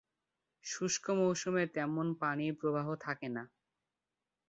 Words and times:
শুষ্ক 0.65 1.05
মৌসুমে 1.11 1.63
তেমন 1.75 2.07
পানির 2.19 2.53
প্রবাহ 2.55 2.87
থাকে 2.95 3.27
না। 3.29 3.43